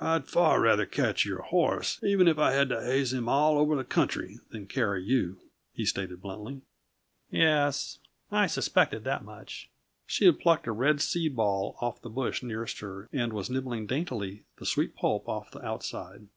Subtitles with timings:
[0.00, 3.76] "I'd far rather catch your horse, even if I had to haze him all over
[3.76, 5.36] the country, than carry you,"
[5.74, 6.62] he stated bluntly.
[7.30, 7.98] "Yes.
[8.32, 9.68] I suspected that much."
[10.06, 13.86] She had plucked a red seed ball off the bush nearest her and was nibbling
[13.86, 16.28] daintily the sweet pulp off the outside.